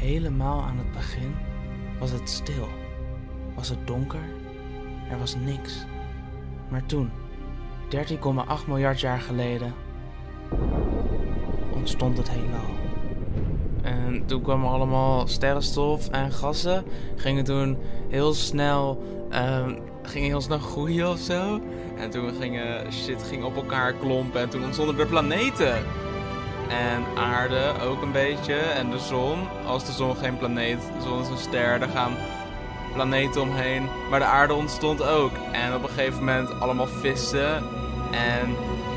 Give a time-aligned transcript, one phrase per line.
[0.00, 1.34] Helemaal aan het begin
[1.98, 2.68] was het stil.
[3.54, 4.24] Was het donker?
[5.10, 5.84] Er was niks.
[6.68, 7.10] Maar toen,
[7.88, 9.74] 13,8 miljard jaar geleden,
[11.74, 12.70] ontstond het heelal.
[13.82, 16.84] En toen kwamen allemaal sterrenstof en gassen.
[17.16, 17.78] Gingen toen
[18.08, 21.60] heel snel, ehm, gingen heel snel groeien of zo.
[21.96, 24.40] En toen gingen shit ging op elkaar klompen.
[24.40, 25.74] En toen ontstonden er planeten.
[26.70, 28.54] En aarde ook een beetje.
[28.54, 29.48] En de zon.
[29.66, 32.12] Als de zon geen planeet, de zon is een ster, dan gaan
[32.92, 33.88] planeten omheen.
[34.10, 35.32] Maar de aarde ontstond ook.
[35.52, 37.62] En op een gegeven moment allemaal vissen.
[38.10, 38.56] En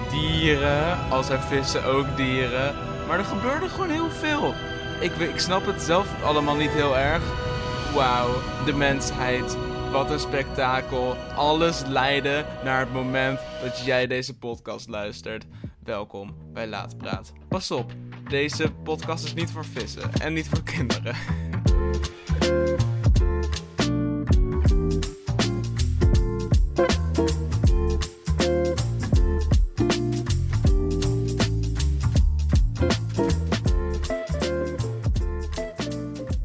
[0.09, 0.97] dieren.
[1.09, 2.75] Als er vissen ook dieren.
[3.07, 4.53] Maar er gebeurde gewoon heel veel.
[5.01, 7.21] Ik, ik snap het zelf allemaal niet heel erg.
[7.93, 8.29] Wauw,
[8.65, 9.57] de mensheid.
[9.91, 11.15] Wat een spektakel.
[11.35, 15.45] Alles leidde naar het moment dat jij deze podcast luistert.
[15.83, 17.33] Welkom bij Laatpraat.
[17.47, 17.91] Pas op,
[18.29, 21.15] deze podcast is niet voor vissen en niet voor kinderen.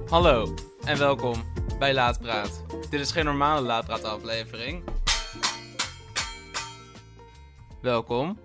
[0.08, 1.42] Hallo en welkom
[1.78, 2.64] bij Laatpraat.
[2.90, 4.82] Dit is geen normale Laatpraat aflevering.
[7.80, 8.38] Welkom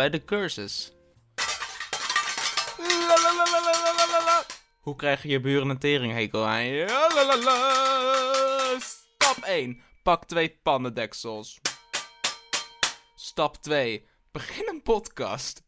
[0.00, 0.92] bij de cursus.
[4.80, 6.88] Hoe krijg je buren een teringhekel aan?
[8.80, 9.82] Stap 1.
[10.02, 11.60] Pak twee pannendeksels.
[13.14, 14.06] Stap 2.
[14.32, 15.62] Begin een podcast.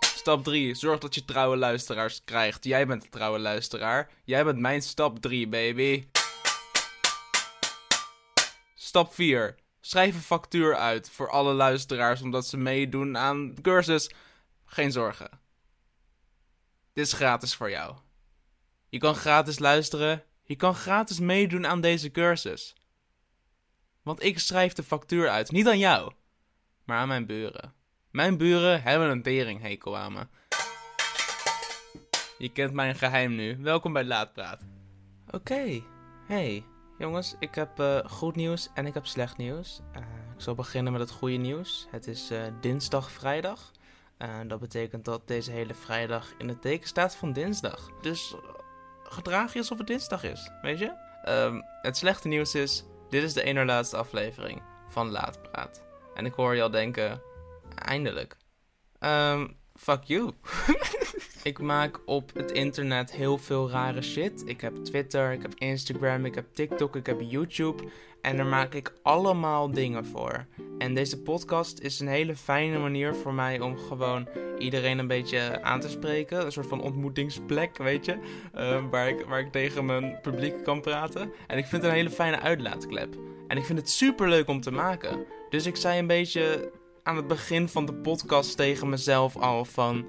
[0.00, 0.74] Stap 3.
[0.74, 2.64] Zorg dat je trouwe luisteraars krijgt.
[2.64, 4.10] Jij bent de trouwe luisteraar.
[4.24, 6.08] Jij bent mijn stap 3, baby.
[8.74, 9.65] Stap 4.
[9.86, 14.10] Schrijf een factuur uit voor alle luisteraars omdat ze meedoen aan de cursus.
[14.64, 15.30] Geen zorgen.
[16.92, 17.96] Dit is gratis voor jou.
[18.88, 20.24] Je kan gratis luisteren.
[20.42, 22.74] Je kan gratis meedoen aan deze cursus.
[24.02, 25.50] Want ik schrijf de factuur uit.
[25.50, 26.12] Niet aan jou,
[26.84, 27.74] maar aan mijn buren.
[28.10, 30.30] Mijn buren hebben een teringhekel aan.
[32.38, 33.56] Je kent mijn geheim nu.
[33.60, 34.60] Welkom bij Laatpraat.
[35.30, 35.82] Oké,
[36.26, 36.64] hey.
[36.98, 39.80] Jongens, ik heb uh, goed nieuws en ik heb slecht nieuws.
[39.96, 40.02] Uh,
[40.34, 41.86] ik zal beginnen met het goede nieuws.
[41.90, 43.70] Het is uh, dinsdag, vrijdag.
[44.46, 47.90] dat betekent dat deze hele vrijdag in het teken staat van dinsdag.
[48.00, 48.34] Dus
[49.02, 50.92] gedraag je alsof het dinsdag is, weet je?
[51.28, 55.82] Um, het slechte nieuws is, dit is de ene laatste aflevering van Laatpraat.
[56.14, 57.22] En ik hoor je al denken,
[57.74, 58.36] eindelijk.
[59.00, 60.30] Um, fuck you.
[61.42, 64.42] ik maak op het internet heel veel rare shit.
[64.46, 67.82] Ik heb Twitter, ik heb Instagram, ik heb TikTok, ik heb YouTube.
[68.20, 70.46] En daar maak ik allemaal dingen voor.
[70.78, 74.28] En deze podcast is een hele fijne manier voor mij om gewoon
[74.58, 76.44] iedereen een beetje aan te spreken.
[76.44, 78.18] Een soort van ontmoetingsplek, weet je.
[78.54, 81.32] Uh, waar, ik, waar ik tegen mijn publiek kan praten.
[81.46, 83.14] En ik vind het een hele fijne uitlaatklep.
[83.48, 85.24] En ik vind het super leuk om te maken.
[85.50, 86.72] Dus ik zei een beetje
[87.06, 90.06] aan het begin van de podcast tegen mezelf al van...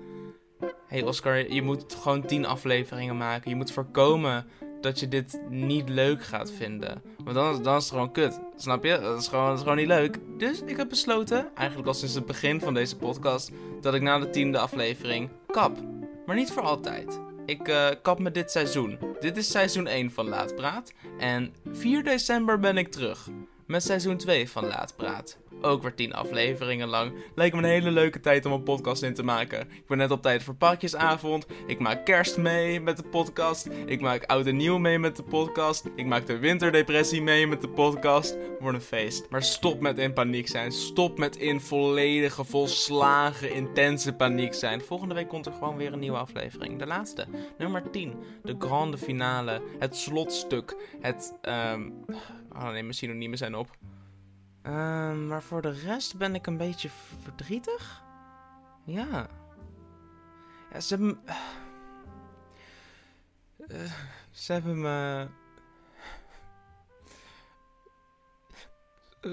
[0.87, 3.49] Hey Oscar, je moet gewoon 10 afleveringen maken.
[3.49, 4.45] Je moet voorkomen
[4.81, 7.01] dat je dit niet leuk gaat vinden.
[7.23, 8.39] Want dan, dan is het gewoon kut.
[8.55, 8.99] Snap je?
[8.99, 10.17] Dat is, gewoon, dat is gewoon niet leuk.
[10.37, 14.19] Dus ik heb besloten, eigenlijk al sinds het begin van deze podcast, dat ik na
[14.19, 15.77] de tiende aflevering kap.
[16.25, 17.19] Maar niet voor altijd.
[17.45, 18.99] Ik uh, kap me dit seizoen.
[19.19, 20.93] Dit is seizoen 1 van Laatpraat.
[21.19, 23.29] En 4 december ben ik terug.
[23.65, 25.37] Met seizoen 2 van Laatpraat.
[25.61, 27.13] Ook weer 10 afleveringen lang.
[27.35, 29.59] Lijkt me een hele leuke tijd om een podcast in te maken.
[29.59, 31.45] Ik ben net op tijd voor pakjesavond.
[31.67, 33.69] Ik maak kerst mee met de podcast.
[33.85, 35.89] Ik maak oud en nieuw mee met de podcast.
[35.95, 38.37] Ik maak de winterdepressie mee met de podcast.
[38.59, 39.29] Wordt een feest.
[39.29, 40.71] Maar stop met in paniek zijn.
[40.71, 44.81] Stop met in volledige, volslagen, intense paniek zijn.
[44.81, 46.79] Volgende week komt er gewoon weer een nieuwe aflevering.
[46.79, 47.25] De laatste.
[47.57, 48.13] Nummer 10.
[48.43, 49.61] De grande finale.
[49.79, 50.75] Het slotstuk.
[51.01, 52.05] Het, um...
[52.55, 53.69] Oh nee, mijn synoniemen zijn op.
[54.67, 56.89] Um, maar voor de rest ben ik een beetje
[57.23, 58.03] verdrietig.
[58.83, 59.29] Ja.
[60.79, 61.23] Ze hebben.
[63.57, 63.91] Uh,
[64.31, 65.27] ze hebben me.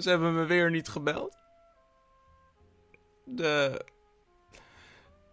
[0.01, 1.37] Ze hebben me weer niet gebeld.
[3.25, 3.85] De.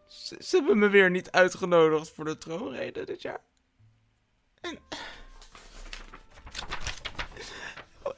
[0.07, 3.41] Ze, hebben me weer niet uitgenodigd voor de troonrede dit jaar.
[4.61, 4.79] En.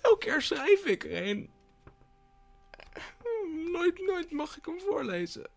[0.01, 1.51] Elke keer schrijf ik erheen
[3.73, 5.47] nooit, nooit mag ik hem voorlezen.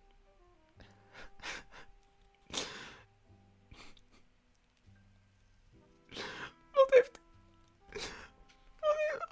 [6.72, 7.20] Wat heeft...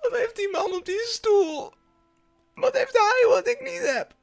[0.00, 1.72] Wat heeft, die man op die stoel?
[2.54, 4.14] Wat heeft hij wat ik niet heb?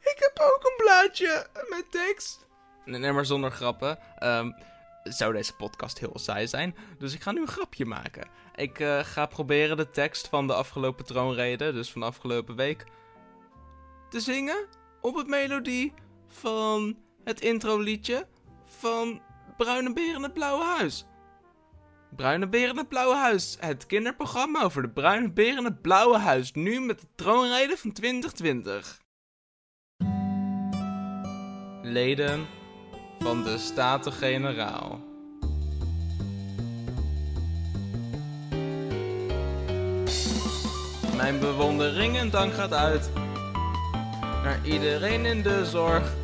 [0.00, 2.46] Ik heb ook een plaatje met tekst.
[2.84, 3.98] Nee, maar zonder grappen.
[4.22, 4.54] Um,
[5.02, 6.76] zou deze podcast heel saai zijn.
[6.98, 8.28] Dus ik ga nu een grapje maken.
[8.54, 12.84] Ik uh, ga proberen de tekst van de afgelopen troonrede, dus van de afgelopen week,
[14.10, 14.66] te zingen
[15.00, 15.92] op het melodie
[16.28, 18.26] van het introliedje
[18.64, 19.20] van
[19.56, 21.06] Bruine Beer in het Blauwe Huis.
[22.16, 23.56] Bruine Beer in het Blauwe Huis.
[23.60, 26.52] Het kinderprogramma over de Bruine Beer in het Blauwe Huis.
[26.52, 29.00] Nu met de troonrede van 2020.
[31.82, 32.46] Leden
[33.22, 35.00] van de Staten-Generaal.
[41.16, 43.10] Mijn bewondering en dank gaat uit
[44.42, 46.14] naar iedereen in de zorg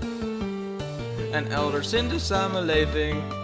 [1.33, 3.38] en elders in de samenleving.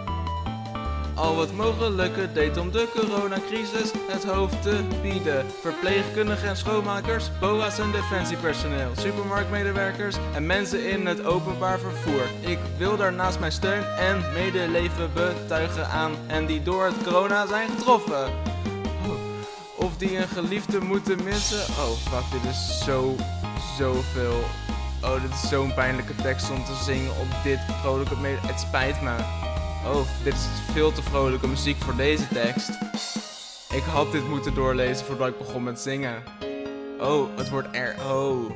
[1.15, 5.45] Al wat mogelijke deed om de coronacrisis het hoofd te bieden.
[5.61, 12.23] Verpleegkundigen en schoonmakers, BOA's en defensiepersoneel, supermarktmedewerkers en mensen in het openbaar vervoer.
[12.39, 17.69] Ik wil daarnaast mijn steun en medeleven betuigen aan en die door het corona zijn
[17.69, 18.31] getroffen.
[19.75, 21.73] Of die een geliefde moeten missen.
[21.73, 23.15] Oh fuck, dit is zo,
[23.77, 24.43] zoveel
[25.05, 28.15] Oh, dit is zo'n pijnlijke tekst om te zingen op dit vrolijke...
[28.21, 29.44] Het spijt me.
[29.85, 32.69] Oh, dit is veel te vrolijke muziek voor deze tekst.
[33.73, 36.23] Ik had dit moeten doorlezen voordat ik begon met zingen.
[36.99, 37.95] Oh, het wordt er...
[38.07, 38.51] Oh,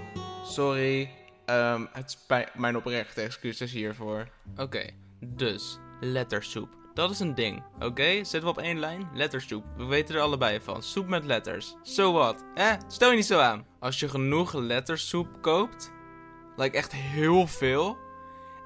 [0.45, 1.09] sorry.
[1.45, 2.55] Um, het spijt...
[2.55, 4.27] Mijn oprechte excuses hiervoor.
[4.57, 4.89] Oké,
[5.19, 6.69] dus lettersoep.
[6.93, 8.09] Dat is een ding, oké?
[8.13, 9.09] Zitten we op één lijn?
[9.13, 9.63] Lettersoep.
[9.77, 10.83] We weten er allebei van.
[10.83, 11.75] Soep met letters.
[11.81, 12.45] So what?
[12.55, 12.73] Eh?
[12.87, 13.65] Stel je niet zo aan.
[13.79, 15.91] Als je genoeg lettersoep koopt,
[16.59, 17.97] Like echt heel veel.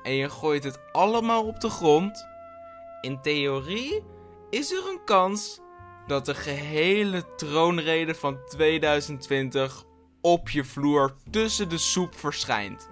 [0.03, 2.25] En je gooit het allemaal op de grond.
[3.03, 4.03] In theorie
[4.49, 5.59] is er een kans
[6.07, 9.83] dat de gehele troonrede van 2020
[10.21, 12.89] op je vloer tussen de soep verschijnt.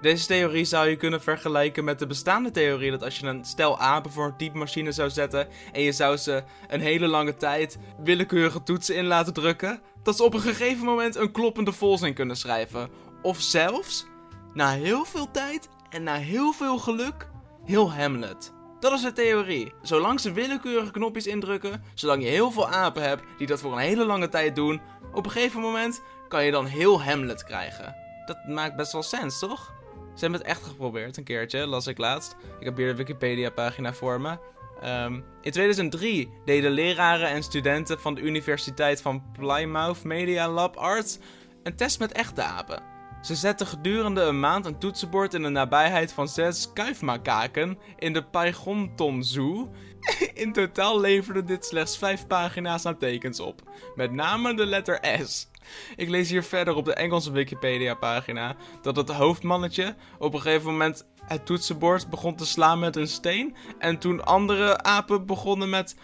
[0.00, 3.78] Deze theorie zou je kunnen vergelijken met de bestaande theorie dat als je een stel
[3.78, 8.62] apen voor een typemachine zou zetten en je zou ze een hele lange tijd willekeurige
[8.62, 12.90] toetsen in laten drukken, dat ze op een gegeven moment een kloppende volzin kunnen schrijven.
[13.22, 14.06] Of zelfs
[14.54, 17.28] na heel veel tijd en na heel veel geluk,
[17.64, 18.60] heel Hamlet.
[18.82, 19.72] Dat is de theorie.
[19.82, 23.78] Zolang ze willekeurige knopjes indrukken, zolang je heel veel apen hebt die dat voor een
[23.78, 24.80] hele lange tijd doen,
[25.12, 27.96] op een gegeven moment kan je dan heel Hamlet krijgen.
[28.26, 29.74] Dat maakt best wel sens, toch?
[30.14, 32.36] Ze hebben het echt geprobeerd, een keertje, las ik laatst.
[32.58, 34.38] Ik heb hier de Wikipedia-pagina voor me.
[34.84, 41.18] Um, in 2003 deden leraren en studenten van de Universiteit van Plymouth Media Lab Arts
[41.62, 42.82] een test met echte apen.
[43.22, 48.24] Ze zetten gedurende een maand een toetsenbord in de nabijheid van zes kuifmakaken in de
[48.24, 49.70] Paigonton Zoo.
[50.34, 53.62] In totaal leverde dit slechts vijf pagina's aan tekens op,
[53.94, 55.48] met name de letter S.
[55.96, 61.06] Ik lees hier verder op de Engelse Wikipedia-pagina dat het hoofdmannetje op een gegeven moment
[61.26, 63.56] het toetsenbord begon te slaan met een steen.
[63.78, 65.96] En toen andere apen begonnen met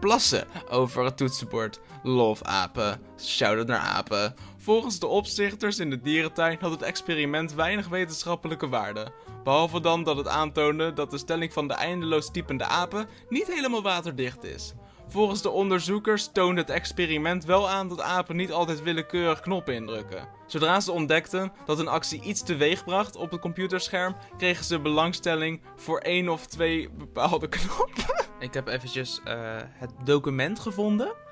[0.00, 1.80] plassen over het toetsenbord.
[2.02, 4.34] Love apen, shout-out naar apen.
[4.64, 9.12] Volgens de opzichters in de dierentuin had het experiment weinig wetenschappelijke waarde.
[9.42, 13.82] Behalve dan dat het aantoonde dat de stelling van de eindeloos typende apen niet helemaal
[13.82, 14.74] waterdicht is.
[15.08, 20.28] Volgens de onderzoekers toonde het experiment wel aan dat apen niet altijd willekeurig knoppen indrukken.
[20.46, 25.60] Zodra ze ontdekten dat een actie iets teweeg bracht op het computerscherm, kregen ze belangstelling
[25.76, 28.26] voor één of twee bepaalde knoppen.
[28.38, 31.23] Ik heb eventjes uh, het document gevonden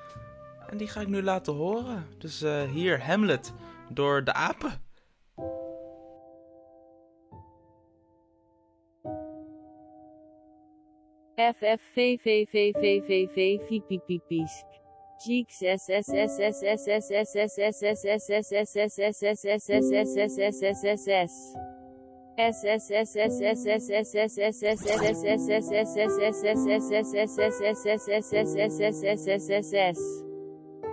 [0.73, 2.05] en die ga ik nu laten horen.
[2.17, 3.53] Dus uh, hier, Hamlet,
[3.89, 4.81] door de apen.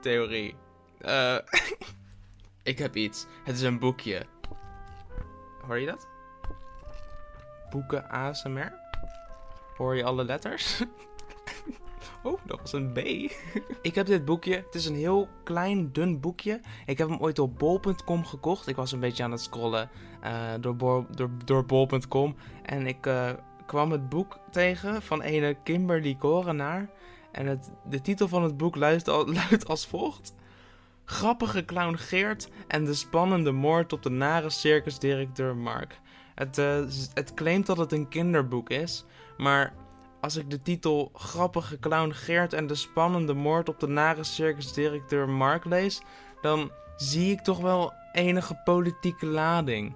[0.00, 0.54] aap-theorie.
[1.00, 1.36] Uh,
[2.72, 3.26] ik heb iets.
[3.44, 4.26] Het is een boekje.
[5.66, 6.06] Hoor je dat?
[7.70, 8.72] Boeken ASMR?
[9.76, 10.78] Hoor je alle letters?
[12.22, 12.98] Oh, dat was een B.
[13.88, 14.54] ik heb dit boekje.
[14.54, 16.60] Het is een heel klein, dun boekje.
[16.86, 18.66] Ik heb hem ooit op bol.com gekocht.
[18.66, 19.90] Ik was een beetje aan het scrollen
[20.24, 20.76] uh, door,
[21.10, 22.36] door, door bol.com.
[22.62, 23.30] En ik uh,
[23.66, 26.90] kwam het boek tegen van ene Kimberly Korenaar.
[27.32, 30.34] En de titel van het boek luidt, al, luidt als volgt.
[31.04, 36.00] Grappige clown Geert en de spannende moord op de nare circusdirecteur Mark.
[36.34, 36.84] Het, uh,
[37.14, 39.04] het claimt dat het een kinderboek is,
[39.36, 39.72] maar
[40.20, 45.28] als ik de titel Grappige clown Geert en de spannende moord op de nare circusdirecteur
[45.28, 46.02] Mark lees,
[46.40, 49.94] dan zie ik toch wel enige politieke lading.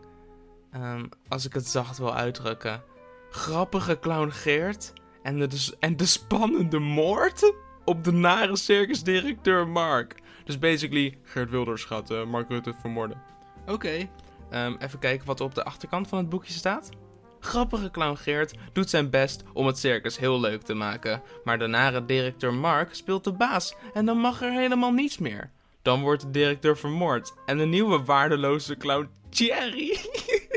[0.75, 2.83] Um, als ik het zacht wil uitdrukken.
[3.31, 4.93] Grappige clown Geert
[5.25, 7.55] en de, en de spannende moord
[7.85, 10.15] op de nare circusdirecteur Mark.
[10.45, 13.23] Dus basically, Geert Wilders gaat uh, Mark Rutte vermoorden.
[13.63, 14.11] Oké, okay.
[14.67, 16.91] um, even kijken wat er op de achterkant van het boekje staat.
[17.41, 21.23] Grappige clown Geert doet zijn best om het circus heel leuk te maken.
[21.45, 25.51] Maar de nare directeur Mark speelt de baas en dan mag er helemaal niets meer.
[25.83, 29.99] Dan wordt de directeur vermoord en de nieuwe waardeloze clown Thierry.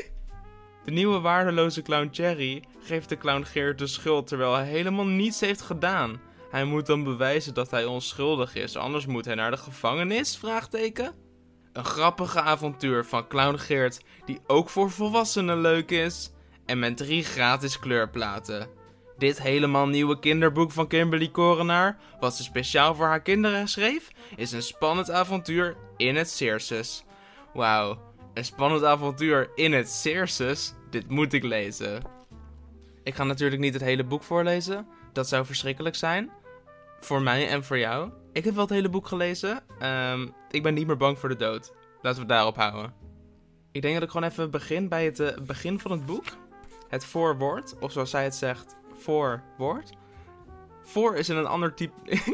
[0.86, 5.40] de nieuwe waardeloze clown Thierry geeft de clown Geert de schuld terwijl hij helemaal niets
[5.40, 6.22] heeft gedaan.
[6.50, 10.38] Hij moet dan bewijzen dat hij onschuldig is, anders moet hij naar de gevangenis?
[10.38, 11.14] Vraagteken.
[11.74, 16.32] Een grappige avontuur van Clown Geert, die ook voor volwassenen leuk is.
[16.66, 18.68] En met drie gratis kleurplaten.
[19.18, 24.52] Dit helemaal nieuwe kinderboek van Kimberly Korenaar, wat ze speciaal voor haar kinderen schreef, is
[24.52, 27.04] een spannend avontuur in het Circus.
[27.54, 27.98] Wauw,
[28.34, 30.74] een spannend avontuur in het Circus?
[30.90, 32.17] Dit moet ik lezen.
[33.08, 36.32] Ik ga natuurlijk niet het hele boek voorlezen, dat zou verschrikkelijk zijn.
[37.00, 38.12] Voor mij en voor jou.
[38.32, 39.64] Ik heb wel het hele boek gelezen.
[40.12, 41.74] Um, ik ben niet meer bang voor de dood.
[42.02, 42.94] Laten we het daarop houden.
[43.72, 46.26] Ik denk dat ik gewoon even begin bij het uh, begin van het boek.
[46.88, 49.90] Het voorwoord, of zoals zij het zegt, voorwoord.
[50.84, 51.94] Voor is in een ander type.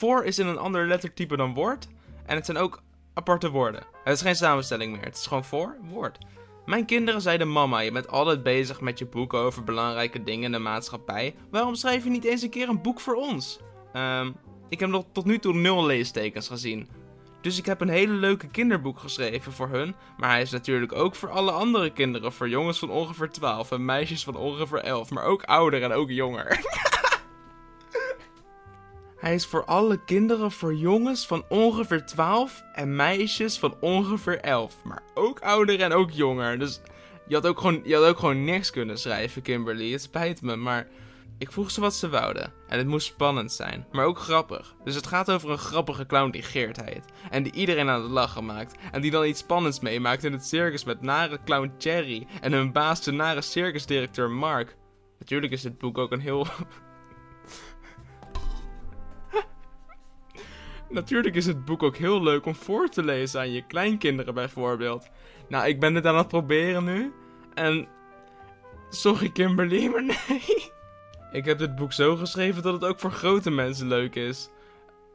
[0.00, 1.88] voor is in een ander lettertype dan woord.
[2.26, 2.82] En het zijn ook
[3.14, 3.82] aparte woorden.
[4.04, 5.04] Het is geen samenstelling meer.
[5.04, 6.18] Het is gewoon voor, woord.
[6.66, 10.52] Mijn kinderen zeiden: Mama, je bent altijd bezig met je boeken over belangrijke dingen in
[10.52, 11.34] de maatschappij.
[11.50, 13.60] Waarom schrijf je niet eens een keer een boek voor ons?
[13.96, 14.34] Um,
[14.68, 16.88] ik heb nog tot nu toe nul leestekens gezien.
[17.40, 19.94] Dus ik heb een hele leuke kinderboek geschreven voor hun.
[20.16, 22.32] Maar hij is natuurlijk ook voor alle andere kinderen.
[22.32, 25.10] Voor jongens van ongeveer 12 en meisjes van ongeveer 11.
[25.10, 26.48] Maar ook ouder en ook jonger.
[29.22, 34.76] Hij is voor alle kinderen voor jongens van ongeveer 12 en meisjes van ongeveer 11.
[34.84, 36.58] Maar ook ouder en ook jonger.
[36.58, 36.80] Dus
[37.26, 39.92] je had ook gewoon, je had ook gewoon niks kunnen schrijven, Kimberly.
[39.92, 40.88] Het spijt me, maar
[41.38, 42.52] ik vroeg ze wat ze wouden.
[42.68, 44.74] En het moest spannend zijn, maar ook grappig.
[44.84, 47.04] Dus het gaat over een grappige clown die Geert heet.
[47.30, 48.78] En die iedereen aan het lachen maakt.
[48.92, 52.26] En die dan iets spannends meemaakt in het circus met nare clown Cherry.
[52.40, 54.76] En hun baas, de nare circusdirecteur Mark.
[55.18, 56.46] Natuurlijk is dit boek ook een heel
[60.92, 65.08] Natuurlijk is het boek ook heel leuk om voor te lezen aan je kleinkinderen bijvoorbeeld.
[65.48, 67.12] Nou, ik ben het aan het proberen nu.
[67.54, 67.88] En.
[68.90, 70.70] Sorry Kimberly, maar nee.
[71.32, 74.48] Ik heb dit boek zo geschreven dat het ook voor grote mensen leuk is.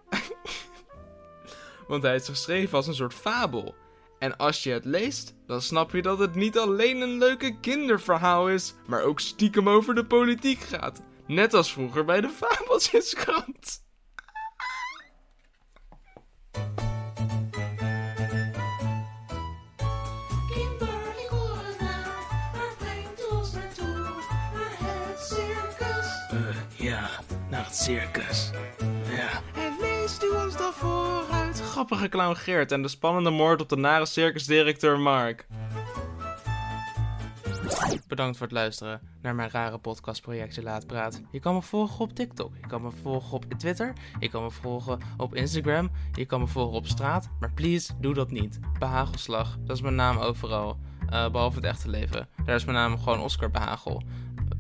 [1.88, 3.76] Want hij is geschreven als een soort fabel.
[4.20, 8.50] En als je het leest, dan snap je dat het niet alleen een leuke kinderverhaal
[8.50, 11.02] is, maar ook stiekem over de politiek gaat.
[11.28, 13.86] Net als vroeger bij de Fabeltjeskrant.
[27.72, 28.50] Circus.
[29.10, 29.42] Ja.
[29.62, 31.62] En leest u ons dan vooruit.
[31.62, 35.48] Grappige clown Geert en de spannende moord op de nare circusdirecteur Mark.
[38.08, 41.22] Bedankt voor het luisteren naar mijn rare podcastprojectje Laat Praat.
[41.32, 44.52] Je kan me volgen op TikTok, je kan me volgen op Twitter, je kan me
[44.52, 47.30] volgen op Instagram, je kan me volgen op straat.
[47.40, 48.60] Maar please, doe dat niet.
[48.80, 50.78] Behagelslag, dat is mijn naam overal.
[51.14, 52.28] Uh, behalve het echte leven.
[52.46, 54.04] Daar is mijn naam gewoon Oscar Behagel.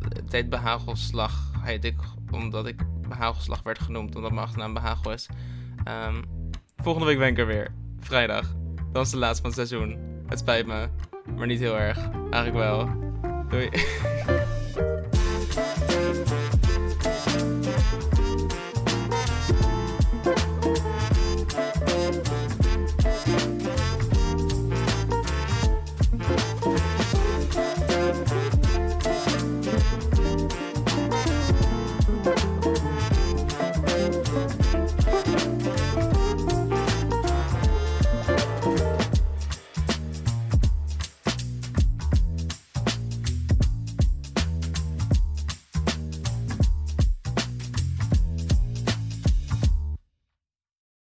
[0.10, 1.98] Het heet Behagelslag, heet ik
[2.32, 5.28] omdat ik Behagelslag werd genoemd, omdat mijn achternaam Behagel is.
[6.08, 6.24] Um,
[6.76, 7.74] volgende week ben ik er weer.
[8.00, 8.56] Vrijdag.
[8.92, 9.98] Dan is de laatste van het seizoen.
[10.28, 10.90] Het spijt me,
[11.36, 12.10] maar niet heel erg.
[12.32, 12.90] Eigenlijk wel.
[13.50, 13.70] Doei.